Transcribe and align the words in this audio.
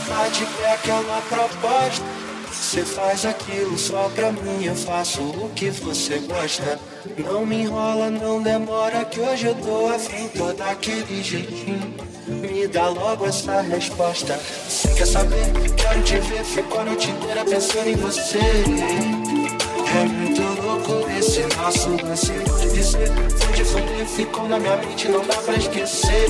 tá 0.00 0.28
de 0.28 0.44
pé 0.44 0.72
aquela 0.74 1.22
proposta. 1.22 2.04
Você 2.52 2.84
faz 2.84 3.24
aquilo 3.24 3.78
só 3.78 4.10
pra 4.14 4.32
mim, 4.32 4.64
eu 4.64 4.74
faço 4.74 5.20
o 5.22 5.50
que 5.54 5.70
você 5.70 6.18
gosta. 6.20 6.78
Não 7.18 7.44
me 7.44 7.62
enrola, 7.62 8.10
não 8.10 8.42
demora, 8.42 9.04
que 9.04 9.20
hoje 9.20 9.46
eu 9.46 9.54
tô 9.54 9.88
afim, 9.88 10.28
tô 10.28 10.52
daquele 10.52 11.22
jeitinho. 11.22 11.94
Me 12.26 12.66
dá 12.66 12.88
logo 12.88 13.26
essa 13.26 13.60
resposta. 13.60 14.40
Você 14.68 14.88
quer 14.94 15.06
saber? 15.06 15.52
Quero 15.76 16.02
te 16.02 16.18
ver, 16.18 16.44
fico 16.44 16.78
a 16.78 16.84
noite 16.84 17.10
inteira 17.10 17.44
pensando 17.44 17.88
em 17.88 17.96
você. 17.96 18.38
É 18.38 20.04
muito 20.04 20.62
louco 20.62 21.10
esse 21.10 21.42
nosso 21.56 21.90
lance, 22.04 22.32
vou 22.46 22.58
te 22.58 22.68
dizer. 22.68 23.08
Foi 23.38 23.52
de 23.52 23.64
fuder, 23.64 24.06
ficou 24.06 24.48
na 24.48 24.58
minha 24.58 24.76
mente, 24.76 25.08
não 25.08 25.24
dá 25.24 25.36
pra 25.36 25.54
esquecer. 25.54 26.26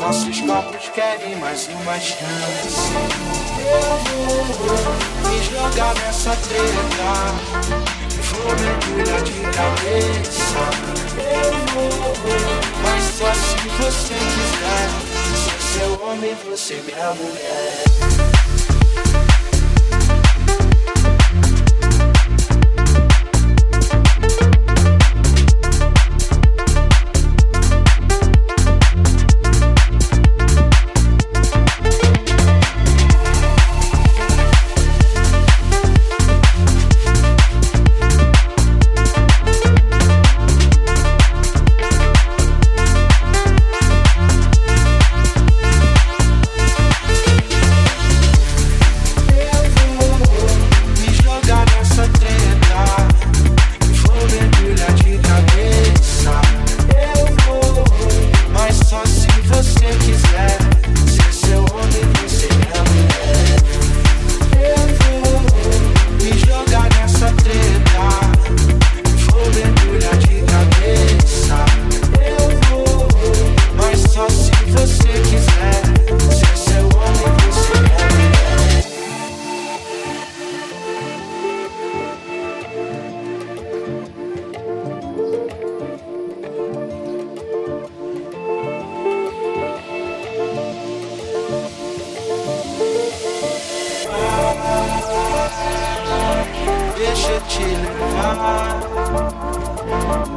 Nossos 0.00 0.40
corpos 0.40 0.88
querem 0.94 1.36
mais 1.36 1.68
uma 1.68 2.00
chance. 2.00 2.90
Eu 3.60 3.98
vou 4.08 5.30
me 5.30 5.42
jogar 5.44 5.94
nessa 5.96 6.34
treta. 6.36 7.10
Vou 8.32 8.46
mergulhar 8.56 9.22
de 9.22 9.40
cabeça. 9.54 10.60
Eu 11.18 11.52
vou, 11.74 12.14
mas 12.82 13.04
só 13.04 13.34
se 13.34 13.68
você 13.68 14.14
quiser. 14.14 14.88
Sou 15.44 15.58
seu 15.60 16.06
homem, 16.06 16.34
você 16.46 16.82
minha 16.86 17.12
mulher. 17.12 18.39
Te 97.50 97.64
levar 97.64 98.80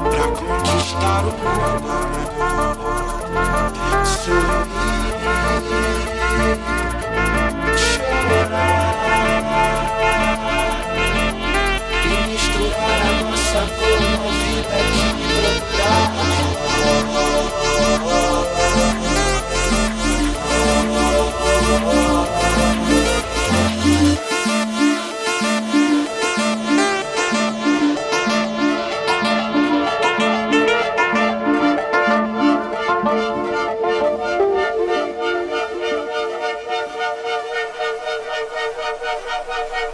pra 0.10 0.28
conquistar 0.30 1.24
o 1.26 1.32
mundo. 1.32 2.33
¡Gracias! 39.54 39.94